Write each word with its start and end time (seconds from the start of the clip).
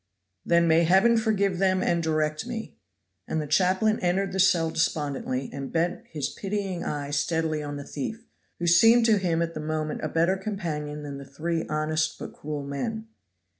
"Then 0.43 0.67
may 0.67 0.83
Heaven 0.83 1.15
forgive 1.15 1.59
them 1.59 1.83
and 1.83 2.01
direct 2.01 2.47
me." 2.47 2.75
And 3.27 3.39
the 3.39 3.45
chaplain 3.45 3.99
entered 3.99 4.31
the 4.31 4.39
cell 4.39 4.71
despondently, 4.71 5.51
and 5.53 5.71
bent 5.71 6.07
his 6.07 6.27
pitying 6.29 6.83
eye 6.83 7.11
steadily 7.11 7.61
on 7.61 7.77
the 7.77 7.83
thief, 7.83 8.25
who 8.57 8.65
seemed 8.65 9.05
to 9.05 9.19
him 9.19 9.43
at 9.43 9.53
the 9.53 9.59
moment 9.59 10.01
a 10.03 10.09
better 10.09 10.37
companion 10.37 11.03
than 11.03 11.19
the 11.19 11.23
three 11.25 11.67
honest 11.69 12.17
but 12.17 12.33
cruel 12.33 12.63
men. 12.63 13.09